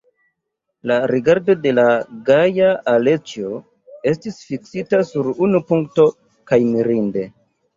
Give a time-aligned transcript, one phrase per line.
[0.91, 1.83] La rigardo de la
[2.31, 3.51] gaja Aleĉjo
[4.13, 6.09] estis fiksita sur unu punkto,
[6.53, 7.29] kaj mirinde!